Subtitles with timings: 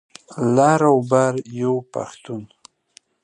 [0.55, 2.43] لر او بر یو پښتون.